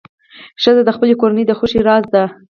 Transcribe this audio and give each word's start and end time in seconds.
ښځه 0.61 0.81
د 0.85 0.89
خپلې 0.95 1.13
کورنۍ 1.21 1.43
د 1.47 1.51
خوښۍ 1.57 1.81
راز 1.87 2.03
ده. 2.13 2.23